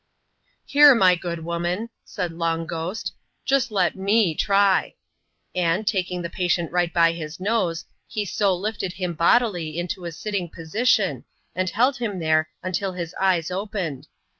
[0.67, 3.13] ^Here, my good woman/' said Ixmg Ghost,
[3.47, 4.95] ^jaat let me try;"
[5.53, 10.11] and, taking the patient right by his nose, he so lifted kim bodily, into a
[10.11, 14.07] sitting position, and hcdd him there until his eyes <^ened.